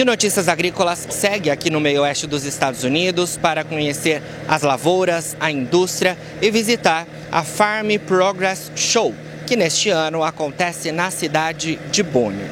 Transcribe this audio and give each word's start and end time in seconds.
E 0.00 0.04
Notícias 0.04 0.48
Agrícolas 0.48 1.06
segue 1.10 1.50
aqui 1.50 1.68
no 1.68 1.78
meio 1.78 2.00
oeste 2.00 2.26
dos 2.26 2.46
Estados 2.46 2.84
Unidos 2.84 3.36
para 3.36 3.62
conhecer 3.62 4.22
as 4.48 4.62
lavouras, 4.62 5.36
a 5.38 5.50
indústria 5.50 6.16
e 6.40 6.50
visitar 6.50 7.06
a 7.30 7.44
Farm 7.44 7.90
Progress 8.06 8.72
Show, 8.74 9.14
que 9.46 9.56
neste 9.56 9.90
ano 9.90 10.24
acontece 10.24 10.90
na 10.90 11.10
cidade 11.10 11.78
de 11.92 12.02
Boone. 12.02 12.42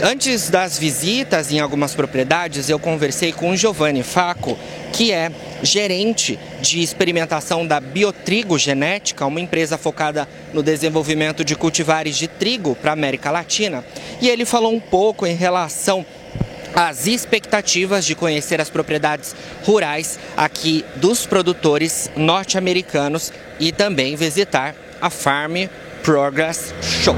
Antes 0.00 0.48
das 0.48 0.78
visitas 0.78 1.50
em 1.50 1.58
algumas 1.58 1.92
propriedades, 1.92 2.70
eu 2.70 2.78
conversei 2.78 3.32
com 3.32 3.50
o 3.50 3.56
Giovanni 3.56 4.04
Faco, 4.04 4.56
que 4.92 5.10
é 5.10 5.32
gerente 5.60 6.38
de 6.60 6.80
experimentação 6.80 7.66
da 7.66 7.80
Biotrigo 7.80 8.56
Genética, 8.56 9.26
uma 9.26 9.40
empresa 9.40 9.76
focada 9.76 10.28
no 10.52 10.62
desenvolvimento 10.62 11.44
de 11.44 11.56
cultivares 11.56 12.16
de 12.16 12.28
trigo 12.28 12.76
para 12.76 12.92
a 12.92 12.92
América 12.92 13.32
Latina. 13.32 13.84
E 14.20 14.28
ele 14.28 14.44
falou 14.44 14.72
um 14.72 14.78
pouco 14.78 15.26
em 15.26 15.34
relação 15.34 16.06
às 16.74 17.06
expectativas 17.06 18.04
de 18.04 18.14
conhecer 18.14 18.60
as 18.60 18.68
propriedades 18.68 19.34
rurais 19.64 20.18
aqui 20.36 20.84
dos 20.96 21.26
produtores 21.26 22.10
norte-americanos 22.16 23.32
e 23.60 23.72
também 23.72 24.16
visitar 24.16 24.74
a 25.00 25.10
Farm 25.10 25.66
Progress 26.02 26.74
Show. 26.82 27.16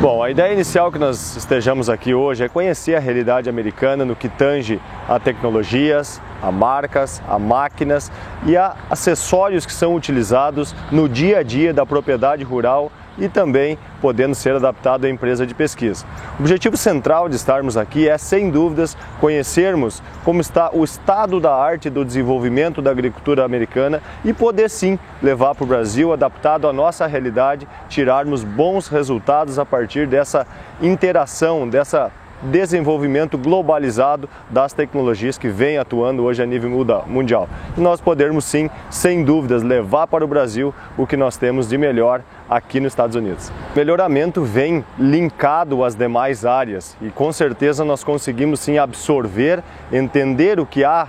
Bom, 0.00 0.22
a 0.22 0.30
ideia 0.30 0.52
inicial 0.52 0.92
que 0.92 0.98
nós 0.98 1.36
estejamos 1.36 1.90
aqui 1.90 2.14
hoje 2.14 2.44
é 2.44 2.48
conhecer 2.48 2.94
a 2.94 3.00
realidade 3.00 3.50
americana 3.50 4.04
no 4.04 4.14
que 4.14 4.28
tange 4.28 4.80
a 5.08 5.18
tecnologias, 5.18 6.20
a 6.40 6.52
marcas, 6.52 7.20
a 7.26 7.36
máquinas 7.36 8.10
e 8.46 8.56
a 8.56 8.76
acessórios 8.88 9.66
que 9.66 9.72
são 9.72 9.96
utilizados 9.96 10.72
no 10.92 11.08
dia 11.08 11.38
a 11.38 11.42
dia 11.42 11.74
da 11.74 11.84
propriedade 11.84 12.44
rural 12.44 12.92
e 13.18 13.28
também 13.28 13.78
podendo 14.00 14.34
ser 14.34 14.54
adaptado 14.54 15.04
à 15.04 15.10
empresa 15.10 15.46
de 15.46 15.54
pesquisa. 15.54 16.06
O 16.38 16.42
objetivo 16.42 16.76
central 16.76 17.28
de 17.28 17.36
estarmos 17.36 17.76
aqui 17.76 18.08
é, 18.08 18.16
sem 18.16 18.50
dúvidas, 18.50 18.96
conhecermos 19.20 20.02
como 20.24 20.40
está 20.40 20.70
o 20.72 20.84
estado 20.84 21.40
da 21.40 21.54
arte 21.54 21.90
do 21.90 22.04
desenvolvimento 22.04 22.80
da 22.80 22.90
agricultura 22.90 23.44
americana 23.44 24.02
e 24.24 24.32
poder 24.32 24.70
sim 24.70 24.98
levar 25.22 25.54
para 25.54 25.64
o 25.64 25.66
Brasil, 25.66 26.12
adaptado 26.12 26.68
à 26.68 26.72
nossa 26.72 27.06
realidade, 27.06 27.66
tirarmos 27.88 28.44
bons 28.44 28.88
resultados 28.88 29.58
a 29.58 29.64
partir 29.64 30.06
dessa 30.06 30.46
interação, 30.80 31.68
dessa 31.68 32.12
desenvolvimento 32.42 33.36
globalizado 33.36 34.28
das 34.48 34.72
tecnologias 34.72 35.36
que 35.36 35.48
vem 35.48 35.78
atuando 35.78 36.22
hoje 36.22 36.42
a 36.42 36.46
nível 36.46 36.70
mundial. 37.06 37.48
E 37.76 37.80
nós 37.80 38.00
podermos 38.00 38.44
sim, 38.44 38.70
sem 38.90 39.24
dúvidas, 39.24 39.62
levar 39.62 40.06
para 40.06 40.24
o 40.24 40.28
Brasil 40.28 40.74
o 40.96 41.06
que 41.06 41.16
nós 41.16 41.36
temos 41.36 41.68
de 41.68 41.76
melhor 41.76 42.22
aqui 42.48 42.80
nos 42.80 42.92
Estados 42.92 43.14
Unidos. 43.14 43.50
O 43.74 43.76
melhoramento 43.78 44.42
vem 44.42 44.84
linkado 44.98 45.84
às 45.84 45.94
demais 45.94 46.44
áreas 46.44 46.96
e 47.02 47.10
com 47.10 47.32
certeza 47.32 47.84
nós 47.84 48.02
conseguimos 48.02 48.60
sim 48.60 48.78
absorver, 48.78 49.62
entender 49.92 50.58
o 50.58 50.66
que 50.66 50.84
há 50.84 51.08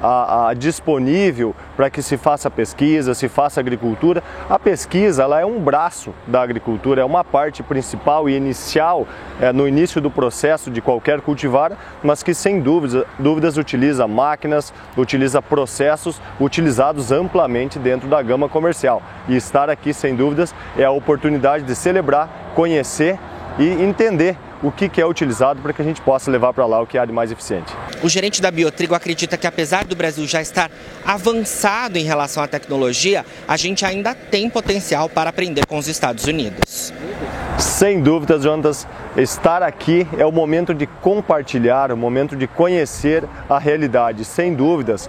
a, 0.00 0.48
a, 0.48 0.54
disponível 0.54 1.54
para 1.76 1.90
que 1.90 2.02
se 2.02 2.16
faça 2.16 2.50
pesquisa, 2.50 3.14
se 3.14 3.28
faça 3.28 3.60
agricultura. 3.60 4.22
A 4.48 4.58
pesquisa 4.58 5.22
ela 5.22 5.40
é 5.40 5.46
um 5.46 5.60
braço 5.60 6.14
da 6.26 6.42
agricultura, 6.42 7.02
é 7.02 7.04
uma 7.04 7.24
parte 7.24 7.62
principal 7.62 8.28
e 8.28 8.36
inicial 8.36 9.06
é, 9.40 9.52
no 9.52 9.66
início 9.66 10.00
do 10.00 10.10
processo 10.10 10.70
de 10.70 10.80
qualquer 10.80 11.20
cultivar, 11.20 11.72
mas 12.02 12.22
que 12.22 12.34
sem 12.34 12.60
dúvidas, 12.60 13.04
dúvidas 13.18 13.56
utiliza 13.56 14.06
máquinas, 14.06 14.72
utiliza 14.96 15.40
processos 15.40 16.20
utilizados 16.40 17.12
amplamente 17.12 17.78
dentro 17.78 18.08
da 18.08 18.22
gama 18.22 18.48
comercial. 18.48 19.02
E 19.28 19.36
estar 19.36 19.70
aqui, 19.70 19.92
sem 19.92 20.14
dúvidas, 20.14 20.54
é 20.76 20.84
a 20.84 20.90
oportunidade 20.90 21.64
de 21.64 21.74
celebrar, 21.74 22.52
conhecer 22.54 23.18
e 23.58 23.68
entender 23.82 24.36
o 24.62 24.70
que, 24.70 25.00
é 25.00 25.06
utilizado 25.06 25.60
para 25.60 25.72
que 25.72 25.82
a 25.82 25.84
gente 25.84 26.00
possa 26.00 26.30
levar 26.30 26.52
para 26.52 26.66
lá 26.66 26.80
o 26.80 26.86
que 26.86 26.98
há 26.98 27.04
de 27.04 27.12
mais 27.12 27.30
eficiente. 27.30 27.72
O 28.02 28.08
gerente 28.08 28.42
da 28.42 28.50
Biotrigo 28.50 28.94
acredita 28.94 29.36
que 29.36 29.46
apesar 29.46 29.84
do 29.84 29.96
Brasil 29.96 30.26
já 30.26 30.42
estar 30.42 30.70
avançado 31.04 31.98
em 31.98 32.04
relação 32.04 32.42
à 32.42 32.46
tecnologia, 32.46 33.24
a 33.48 33.56
gente 33.56 33.84
ainda 33.84 34.14
tem 34.14 34.50
potencial 34.50 35.08
para 35.08 35.30
aprender 35.30 35.64
com 35.66 35.78
os 35.78 35.88
Estados 35.88 36.24
Unidos. 36.24 36.92
Sem 37.58 38.02
dúvidas, 38.02 38.42
Jonas, 38.42 38.86
estar 39.16 39.62
aqui 39.62 40.06
é 40.18 40.26
o 40.26 40.32
momento 40.32 40.74
de 40.74 40.86
compartilhar, 40.86 41.90
o 41.90 41.96
momento 41.96 42.36
de 42.36 42.46
conhecer 42.46 43.24
a 43.48 43.58
realidade. 43.58 44.26
Sem 44.26 44.54
dúvidas, 44.54 45.08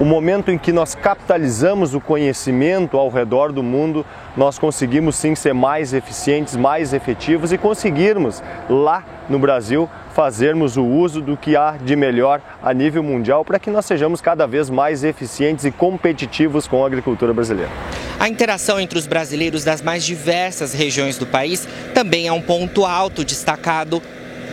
o 0.00 0.04
momento 0.04 0.50
em 0.50 0.56
que 0.56 0.72
nós 0.72 0.94
capitalizamos 0.94 1.92
o 1.94 2.00
conhecimento 2.00 2.96
ao 2.96 3.08
redor 3.08 3.50
do 3.50 3.62
mundo, 3.62 4.06
nós 4.36 4.58
conseguimos 4.58 5.16
sim 5.16 5.34
ser 5.34 5.52
mais 5.52 5.92
eficientes, 5.92 6.54
mais 6.54 6.92
efetivos 6.92 7.52
e 7.52 7.58
conseguirmos 7.58 8.42
lá 8.70 9.04
no 9.28 9.38
Brasil 9.38 9.88
fazermos 10.14 10.76
o 10.76 10.84
uso 10.84 11.20
do 11.20 11.36
que 11.36 11.56
há 11.56 11.76
de 11.76 11.96
melhor 11.96 12.40
a 12.62 12.72
nível 12.72 13.02
mundial 13.02 13.44
para 13.44 13.58
que 13.58 13.70
nós 13.70 13.86
sejamos 13.86 14.20
cada 14.20 14.46
vez 14.46 14.70
mais 14.70 15.02
eficientes 15.02 15.64
e 15.64 15.70
competitivos 15.70 16.68
com 16.68 16.82
a 16.82 16.86
agricultura 16.86 17.32
brasileira. 17.32 17.70
A 18.20 18.28
interação 18.28 18.80
entre 18.80 18.98
os 18.98 19.06
brasileiros 19.06 19.64
das 19.64 19.82
mais 19.82 20.04
diversas 20.04 20.72
regiões 20.72 21.18
do 21.18 21.26
país 21.26 21.68
também 21.92 22.28
é 22.28 22.32
um 22.32 22.42
ponto 22.42 22.84
alto 22.84 23.24
destacado 23.24 24.00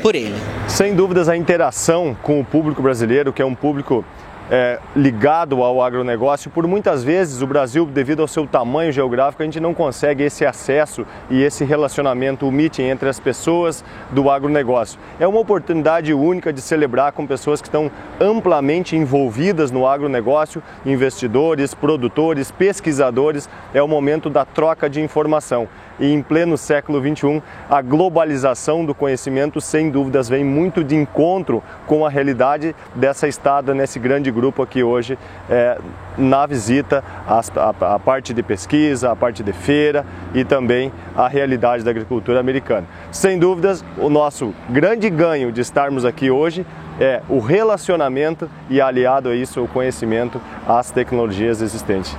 por 0.01 0.13
ele. 0.13 0.35
Sem 0.67 0.95
dúvidas, 0.95 1.29
a 1.29 1.35
interação 1.35 2.15
com 2.21 2.39
o 2.39 2.45
público 2.45 2.81
brasileiro, 2.81 3.33
que 3.33 3.41
é 3.41 3.45
um 3.45 3.55
público 3.55 4.05
é, 4.49 4.79
ligado 4.95 5.63
ao 5.63 5.81
agronegócio, 5.81 6.51
por 6.51 6.67
muitas 6.67 7.03
vezes 7.03 7.41
o 7.41 7.47
Brasil, 7.47 7.85
devido 7.85 8.21
ao 8.21 8.27
seu 8.27 8.45
tamanho 8.45 8.91
geográfico, 8.91 9.41
a 9.41 9.45
gente 9.45 9.59
não 9.59 9.73
consegue 9.73 10.23
esse 10.23 10.45
acesso 10.45 11.05
e 11.29 11.41
esse 11.41 11.63
relacionamento, 11.63 12.47
o 12.47 12.51
meeting 12.51 12.83
entre 12.83 13.09
as 13.09 13.19
pessoas 13.19 13.83
do 14.11 14.29
agronegócio. 14.29 14.99
É 15.19 15.27
uma 15.27 15.39
oportunidade 15.39 16.13
única 16.13 16.53
de 16.53 16.61
celebrar 16.61 17.11
com 17.11 17.25
pessoas 17.25 17.61
que 17.61 17.67
estão 17.67 17.91
amplamente 18.19 18.95
envolvidas 18.95 19.71
no 19.71 19.87
agronegócio, 19.87 20.61
investidores, 20.85 21.73
produtores, 21.73 22.51
pesquisadores. 22.51 23.49
É 23.73 23.81
o 23.81 23.87
momento 23.87 24.29
da 24.29 24.45
troca 24.45 24.89
de 24.89 25.01
informação 25.01 25.67
e 25.99 26.11
em 26.11 26.21
pleno 26.21 26.57
século 26.57 26.99
XXI, 26.99 27.41
a 27.69 27.81
globalização 27.81 28.85
do 28.85 28.93
conhecimento, 28.93 29.61
sem 29.61 29.89
dúvidas, 29.89 30.27
vem 30.27 30.43
muito 30.43 30.83
de 30.83 30.95
encontro 30.95 31.63
com 31.87 32.05
a 32.05 32.09
realidade 32.09 32.75
dessa 32.93 33.27
estada 33.27 33.73
nesse 33.73 33.99
grande 33.99 34.31
grupo 34.35 34.61
aqui 34.61 34.83
hoje 34.83 35.17
é, 35.49 35.79
na 36.17 36.45
visita 36.45 37.03
à, 37.27 37.99
parte 37.99 38.33
de 38.33 38.43
pesquisa, 38.43 39.11
a 39.11 39.15
parte 39.15 39.41
de 39.41 39.53
feira 39.53 40.05
e 40.33 40.43
também 40.43 40.91
a 41.15 41.27
realidade 41.27 41.83
da 41.83 41.91
agricultura 41.91 42.39
americana. 42.39 42.85
Sem 43.11 43.39
dúvidas, 43.39 43.83
o 43.97 44.09
nosso 44.09 44.53
grande 44.69 45.09
ganho 45.09 45.51
de 45.51 45.61
estarmos 45.61 46.05
aqui 46.05 46.29
hoje 46.29 46.65
é 46.99 47.21
o 47.29 47.39
relacionamento 47.39 48.49
e 48.69 48.79
aliado 48.79 49.29
a 49.29 49.35
isso 49.35 49.63
o 49.63 49.67
conhecimento 49.67 50.39
às 50.67 50.91
tecnologias 50.91 51.61
existentes. 51.61 52.15